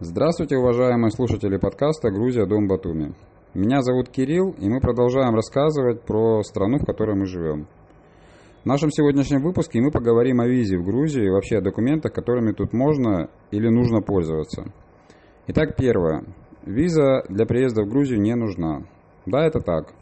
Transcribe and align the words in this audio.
Здравствуйте, 0.00 0.56
уважаемые 0.56 1.10
слушатели 1.10 1.56
подкаста 1.56 2.12
«Грузия. 2.12 2.46
Дом 2.46 2.68
Батуми». 2.68 3.14
Меня 3.52 3.82
зовут 3.82 4.10
Кирилл, 4.10 4.54
и 4.56 4.68
мы 4.68 4.78
продолжаем 4.78 5.34
рассказывать 5.34 6.02
про 6.02 6.44
страну, 6.44 6.78
в 6.78 6.86
которой 6.86 7.16
мы 7.16 7.26
живем. 7.26 7.66
В 8.62 8.66
нашем 8.66 8.92
сегодняшнем 8.92 9.42
выпуске 9.42 9.80
мы 9.80 9.90
поговорим 9.90 10.40
о 10.40 10.46
визе 10.46 10.78
в 10.78 10.84
Грузии 10.84 11.26
и 11.26 11.30
вообще 11.30 11.58
о 11.58 11.62
документах, 11.62 12.12
которыми 12.12 12.52
тут 12.52 12.72
можно 12.72 13.28
или 13.50 13.68
нужно 13.68 14.00
пользоваться. 14.00 14.72
Итак, 15.48 15.74
первое. 15.76 16.22
Виза 16.64 17.24
для 17.28 17.44
приезда 17.44 17.82
в 17.82 17.88
Грузию 17.88 18.20
не 18.20 18.36
нужна. 18.36 18.84
Да, 19.26 19.44
это 19.44 19.58
так. 19.58 19.94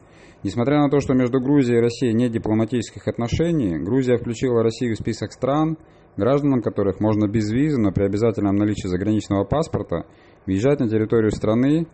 Несмотря 0.42 0.82
на 0.82 0.90
то, 0.90 1.00
что 1.00 1.14
между 1.14 1.40
Грузией 1.40 1.78
и 1.78 1.82
Россией 1.82 2.12
нет 2.12 2.32
дипломатических 2.32 3.08
отношений, 3.08 3.78
Грузия 3.78 4.18
включила 4.18 4.62
Россию 4.62 4.94
в 4.94 4.98
список 4.98 5.32
стран, 5.32 5.78
гражданам 6.16 6.62
которых 6.62 7.00
можно 7.00 7.28
без 7.28 7.50
визы, 7.50 7.80
но 7.80 7.92
при 7.92 8.04
обязательном 8.04 8.56
наличии 8.56 8.88
заграничного 8.88 9.44
паспорта 9.44 10.06
въезжать 10.46 10.80
на 10.80 10.88
территорию 10.88 11.30
страны 11.30 11.86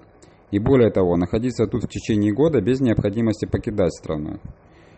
и 0.51 0.59
более 0.59 0.91
того, 0.91 1.17
находиться 1.17 1.67
тут 1.67 1.85
в 1.85 1.89
течение 1.89 2.33
года 2.33 2.61
без 2.61 2.81
необходимости 2.81 3.47
покидать 3.47 3.93
страну. 3.93 4.39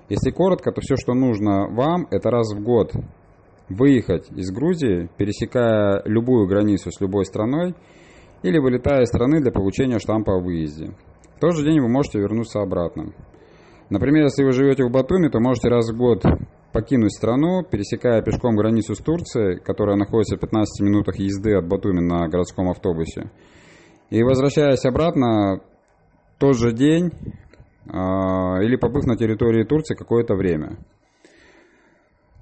Если 0.08 0.30
коротко, 0.30 0.72
то 0.72 0.80
все, 0.80 0.96
что 0.96 1.14
нужно 1.14 1.68
вам, 1.70 2.06
это 2.10 2.30
раз 2.30 2.52
в 2.54 2.62
год 2.62 2.92
выехать 3.68 4.30
из 4.30 4.50
Грузии, 4.50 5.08
пересекая 5.16 6.02
любую 6.04 6.46
границу 6.46 6.90
с 6.90 7.00
любой 7.00 7.24
страной 7.24 7.74
или 8.42 8.58
вылетая 8.58 9.02
из 9.02 9.08
страны 9.08 9.40
для 9.40 9.50
получения 9.50 9.98
штампа 9.98 10.34
о 10.34 10.40
выезде. 10.40 10.92
В 11.36 11.40
тот 11.40 11.56
же 11.56 11.64
день 11.64 11.80
вы 11.80 11.88
можете 11.88 12.18
вернуться 12.18 12.60
обратно. 12.60 13.12
Например, 13.90 14.24
если 14.24 14.44
вы 14.44 14.52
живете 14.52 14.84
в 14.84 14.90
Батуми, 14.90 15.28
то 15.28 15.40
можете 15.40 15.68
раз 15.68 15.90
в 15.90 15.96
год 15.96 16.22
покинуть 16.74 17.14
страну, 17.14 17.62
пересекая 17.62 18.20
пешком 18.20 18.56
границу 18.56 18.96
с 18.96 18.98
Турцией, 18.98 19.60
которая 19.60 19.96
находится 19.96 20.36
в 20.36 20.40
15 20.40 20.84
минутах 20.84 21.16
езды 21.20 21.54
от 21.54 21.68
Батуми 21.68 22.00
на 22.00 22.28
городском 22.28 22.68
автобусе, 22.68 23.30
и 24.10 24.22
возвращаясь 24.24 24.84
обратно 24.84 25.60
тот 26.38 26.56
же 26.58 26.72
день 26.72 27.12
э, 27.86 27.92
или 28.64 28.74
побыв 28.74 29.06
на 29.06 29.16
территории 29.16 29.62
Турции 29.64 29.94
какое-то 29.94 30.34
время. 30.34 30.76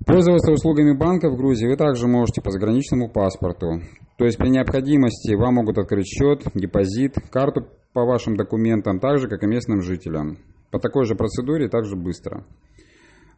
Пользоваться 0.07 0.51
услугами 0.51 0.97
банка 0.97 1.29
в 1.29 1.37
Грузии 1.37 1.67
вы 1.67 1.77
также 1.77 2.09
можете 2.09 2.41
по 2.41 2.51
заграничному 2.51 3.11
паспорту. 3.11 3.83
То 4.17 4.25
есть 4.25 4.39
при 4.39 4.49
необходимости 4.49 5.35
вам 5.35 5.57
могут 5.57 5.77
открыть 5.77 6.07
счет, 6.07 6.43
депозит, 6.55 7.17
карту 7.31 7.69
по 7.93 8.05
вашим 8.07 8.37
документам, 8.37 8.99
так 8.99 9.19
же, 9.19 9.29
как 9.29 9.43
и 9.43 9.47
местным 9.47 9.83
жителям. 9.83 10.39
По 10.71 10.79
такой 10.79 11.05
же 11.05 11.15
процедуре 11.17 11.69
также 11.69 11.97
быстро. 11.97 12.45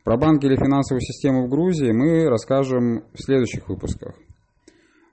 Про 0.05 0.19
банки 0.19 0.45
или 0.45 0.57
финансовую 0.57 1.01
систему 1.01 1.47
в 1.47 1.49
Грузии 1.49 1.91
мы 1.91 2.29
расскажем 2.29 3.05
в 3.15 3.23
следующих 3.23 3.69
выпусках. 3.71 4.15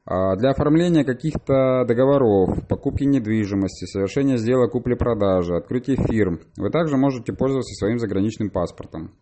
А, 0.05 0.35
для 0.35 0.49
оформления 0.49 1.05
каких-то 1.05 1.85
договоров, 1.87 2.67
покупки 2.67 3.05
недвижимости, 3.05 3.85
совершения 3.85 4.35
сделок 4.35 4.71
купли-продажи, 4.71 5.55
открытия 5.55 5.95
фирм 5.95 6.41
вы 6.57 6.69
также 6.71 6.97
можете 6.97 7.31
пользоваться 7.31 7.73
своим 7.75 7.99
заграничным 7.99 8.49
паспортом. 8.49 9.15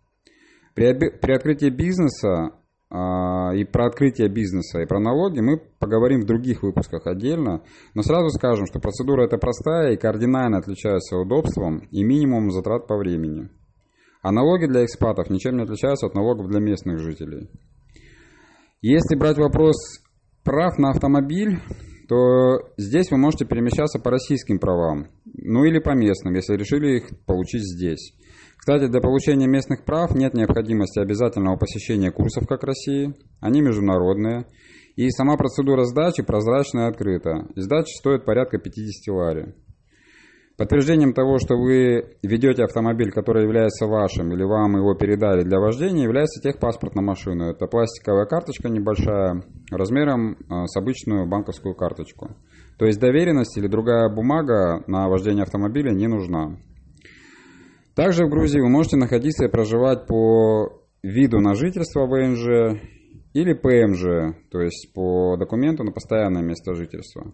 При, 0.73 0.91
при 0.93 1.33
открытии 1.33 1.69
бизнеса 1.69 2.53
а, 2.89 3.53
и 3.53 3.63
про 3.63 3.85
открытие 3.85 4.29
бизнеса 4.29 4.79
и 4.81 4.87
про 4.87 4.99
налоги 4.99 5.39
мы 5.39 5.61
поговорим 5.77 6.21
в 6.21 6.25
других 6.25 6.63
выпусках 6.63 7.05
отдельно, 7.05 7.61
но 7.93 8.01
сразу 8.01 8.29
скажем, 8.29 8.65
что 8.65 8.79
процедура 8.79 9.25
эта 9.25 9.37
простая 9.37 9.93
и 9.93 9.97
кардинально 9.97 10.57
отличается 10.57 11.17
удобством 11.17 11.87
и 11.91 12.03
минимумом 12.03 12.49
затрат 12.49 12.87
по 12.87 12.97
времени. 12.97 13.49
А 14.21 14.31
налоги 14.31 14.65
для 14.65 14.83
экспатов 14.83 15.29
ничем 15.29 15.57
не 15.57 15.63
отличаются 15.63 16.07
от 16.07 16.15
налогов 16.15 16.49
для 16.49 16.59
местных 16.59 16.99
жителей. 16.99 17.49
Если 18.81 19.15
брать 19.15 19.37
вопрос 19.37 19.75
прав 20.43 20.77
на 20.77 20.91
автомобиль, 20.91 21.59
то 22.07 22.59
здесь 22.77 23.11
вы 23.11 23.17
можете 23.17 23.45
перемещаться 23.45 23.99
по 23.99 24.09
российским 24.09 24.59
правам, 24.59 25.09
ну 25.25 25.63
или 25.63 25.79
по 25.79 25.91
местным, 25.91 26.33
если 26.33 26.55
решили 26.55 26.97
их 26.97 27.25
получить 27.25 27.61
здесь. 27.61 28.13
Кстати, 28.57 28.87
для 28.87 28.99
получения 28.99 29.47
местных 29.47 29.85
прав 29.85 30.15
нет 30.15 30.33
необходимости 30.33 30.99
обязательного 30.99 31.55
посещения 31.55 32.11
курсов 32.11 32.47
как 32.47 32.63
России, 32.63 33.13
они 33.39 33.61
международные, 33.61 34.47
и 34.95 35.09
сама 35.11 35.37
процедура 35.37 35.85
сдачи 35.85 36.23
прозрачная 36.23 36.87
и 36.87 36.89
открыта. 36.89 37.47
Сдача 37.55 37.93
стоит 37.97 38.25
порядка 38.25 38.57
50 38.57 39.15
лари. 39.15 39.55
Подтверждением 40.59 41.13
того, 41.13 41.37
что 41.37 41.55
вы 41.55 42.17
ведете 42.21 42.65
автомобиль, 42.65 43.13
который 43.13 43.43
является 43.43 43.85
вашим, 43.85 44.33
или 44.33 44.43
вам 44.43 44.75
его 44.75 44.93
передали 44.93 45.43
для 45.43 45.57
вождения, 45.57 46.03
является 46.03 46.41
техпаспорт 46.41 46.95
на 46.95 47.01
машину. 47.01 47.45
Это 47.45 47.65
пластиковая 47.65 48.25
карточка 48.25 48.67
небольшая, 48.67 49.41
размером 49.71 50.35
а, 50.49 50.67
с 50.67 50.75
обычную 50.75 51.29
банковскую 51.29 51.75
карточку. 51.75 52.35
То 52.77 52.85
есть 52.85 52.99
доверенность 52.99 53.57
или 53.57 53.67
другая 53.67 54.13
бумага 54.13 54.83
на 54.85 55.07
вождение 55.07 55.43
автомобиля 55.43 55.91
не 55.91 56.07
нужна. 56.07 56.57
Также 57.95 58.25
в 58.25 58.29
Грузии 58.29 58.59
вы 58.59 58.67
можете 58.67 58.97
находиться 58.97 59.45
и 59.45 59.49
проживать 59.49 60.07
по 60.07 60.83
виду 61.01 61.39
на 61.39 61.55
жительство 61.55 62.05
ВНЖ 62.05 62.81
или 63.31 63.53
ПМЖ, 63.53 64.35
то 64.51 64.59
есть 64.59 64.91
по 64.93 65.37
документу 65.37 65.85
на 65.85 65.93
постоянное 65.93 66.43
место 66.43 66.75
жительства. 66.75 67.33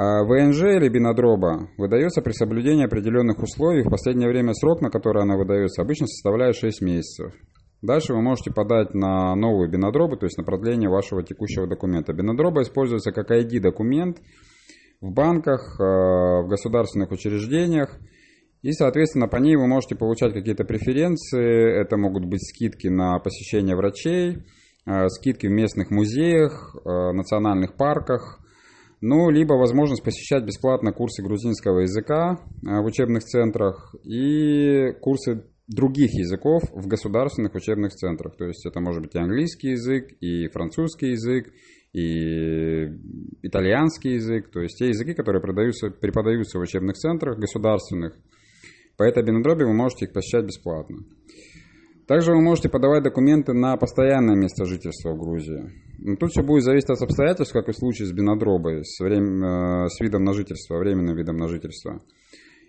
А 0.00 0.22
ВНЖ 0.22 0.76
или 0.76 0.88
бинодроба 0.88 1.70
выдается 1.76 2.22
при 2.22 2.30
соблюдении 2.30 2.84
определенных 2.84 3.42
условий. 3.42 3.82
В 3.82 3.90
последнее 3.90 4.28
время 4.28 4.54
срок, 4.54 4.80
на 4.80 4.90
который 4.90 5.24
она 5.24 5.36
выдается, 5.36 5.82
обычно 5.82 6.06
составляет 6.06 6.54
6 6.54 6.82
месяцев. 6.82 7.32
Дальше 7.82 8.14
вы 8.14 8.22
можете 8.22 8.52
подать 8.52 8.94
на 8.94 9.34
новую 9.34 9.68
бинодробу, 9.68 10.16
то 10.16 10.26
есть 10.26 10.38
на 10.38 10.44
продление 10.44 10.88
вашего 10.88 11.24
текущего 11.24 11.66
документа. 11.66 12.12
Бинодроба 12.12 12.62
используется 12.62 13.10
как 13.10 13.32
ID-документ 13.32 14.18
в 15.00 15.10
банках, 15.10 15.80
э, 15.80 15.82
в 15.82 16.46
государственных 16.48 17.10
учреждениях. 17.10 17.98
И, 18.62 18.70
соответственно, 18.70 19.26
по 19.26 19.38
ней 19.38 19.56
вы 19.56 19.66
можете 19.66 19.96
получать 19.96 20.32
какие-то 20.32 20.62
преференции. 20.62 21.76
Это 21.76 21.96
могут 21.96 22.24
быть 22.24 22.48
скидки 22.48 22.86
на 22.86 23.18
посещение 23.18 23.74
врачей, 23.74 24.44
э, 24.86 25.08
скидки 25.08 25.48
в 25.48 25.50
местных 25.50 25.90
музеях, 25.90 26.76
э, 26.84 26.88
национальных 26.88 27.74
парках– 27.74 28.38
ну, 29.00 29.30
либо 29.30 29.54
возможность 29.54 30.02
посещать 30.02 30.44
бесплатно 30.44 30.92
курсы 30.92 31.22
грузинского 31.22 31.80
языка 31.80 32.40
э, 32.66 32.80
в 32.80 32.84
учебных 32.84 33.24
центрах 33.24 33.94
и 34.04 34.92
курсы 35.00 35.44
других 35.68 36.14
языков 36.14 36.62
в 36.72 36.86
государственных 36.86 37.54
учебных 37.54 37.92
центрах. 37.92 38.36
То 38.36 38.46
есть 38.46 38.66
это 38.66 38.80
может 38.80 39.02
быть 39.02 39.14
и 39.14 39.18
английский 39.18 39.70
язык, 39.70 40.12
и 40.20 40.48
французский 40.48 41.10
язык, 41.10 41.52
и 41.92 42.86
итальянский 43.42 44.14
язык. 44.14 44.50
То 44.50 44.60
есть 44.60 44.78
те 44.78 44.88
языки, 44.88 45.14
которые 45.14 45.42
преподаются, 45.42 45.90
преподаются 45.90 46.58
в 46.58 46.62
учебных 46.62 46.96
центрах 46.96 47.38
государственных. 47.38 48.14
По 48.96 49.04
этой 49.04 49.22
бинодробе 49.22 49.64
вы 49.64 49.74
можете 49.74 50.06
их 50.06 50.12
посещать 50.12 50.44
бесплатно. 50.44 51.04
Также 52.08 52.32
вы 52.32 52.40
можете 52.40 52.68
подавать 52.68 53.04
документы 53.04 53.52
на 53.52 53.76
постоянное 53.76 54.34
место 54.34 54.64
жительства 54.64 55.12
в 55.12 55.18
Грузии. 55.18 55.70
Но 55.98 56.16
тут 56.16 56.30
все 56.30 56.42
будет 56.42 56.62
зависеть 56.62 56.90
от 56.90 57.02
обстоятельств, 57.02 57.52
как 57.52 57.68
и 57.68 57.72
в 57.72 57.76
случае 57.76 58.06
с 58.06 58.12
бинодробой, 58.12 58.84
с, 58.84 59.00
время, 59.00 59.84
э, 59.84 59.88
с 59.88 60.00
видом 60.00 60.24
на 60.24 60.32
жительство, 60.32 60.78
временным 60.78 61.16
видом 61.16 61.36
на 61.36 61.48
жительство. 61.48 62.00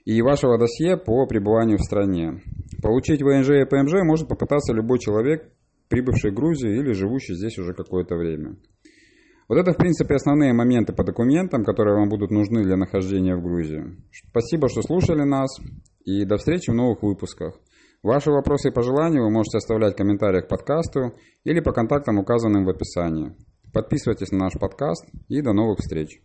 И 0.05 0.21
вашего 0.21 0.57
досье 0.57 0.97
по 0.97 1.27
пребыванию 1.27 1.77
в 1.77 1.83
стране. 1.83 2.41
Получить 2.81 3.21
ВНЖ 3.21 3.49
и 3.49 3.65
ПМЖ 3.65 4.03
может 4.03 4.27
попытаться 4.27 4.73
любой 4.73 4.97
человек, 4.97 5.51
прибывший 5.89 6.31
в 6.31 6.35
Грузию 6.35 6.79
или 6.79 6.93
живущий 6.93 7.35
здесь 7.35 7.57
уже 7.59 7.73
какое-то 7.73 8.15
время. 8.15 8.55
Вот 9.47 9.57
это, 9.57 9.73
в 9.73 9.77
принципе, 9.77 10.15
основные 10.15 10.53
моменты 10.53 10.93
по 10.93 11.03
документам, 11.03 11.63
которые 11.63 11.97
вам 11.97 12.09
будут 12.09 12.29
нужны 12.29 12.63
для 12.63 12.77
нахождения 12.77 13.35
в 13.35 13.43
Грузии. 13.43 13.97
Спасибо, 14.29 14.69
что 14.69 14.81
слушали 14.83 15.23
нас, 15.23 15.49
и 16.05 16.23
до 16.23 16.37
встречи 16.37 16.69
в 16.69 16.75
новых 16.75 17.01
выпусках. 17.01 17.59
Ваши 18.01 18.31
вопросы 18.31 18.69
и 18.69 18.71
пожелания 18.71 19.19
вы 19.19 19.29
можете 19.29 19.57
оставлять 19.57 19.93
в 19.93 19.97
комментариях 19.97 20.45
к 20.45 20.49
подкасту 20.49 21.13
или 21.43 21.59
по 21.59 21.73
контактам, 21.73 22.17
указанным 22.17 22.63
в 22.63 22.69
описании. 22.69 23.35
Подписывайтесь 23.73 24.31
на 24.31 24.45
наш 24.45 24.53
подкаст 24.53 25.05
и 25.27 25.41
до 25.41 25.51
новых 25.51 25.79
встреч. 25.79 26.21